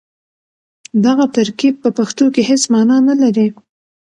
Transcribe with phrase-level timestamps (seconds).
[1.05, 3.47] دغه ترکيب په پښتو کې هېڅ مانا نه لري.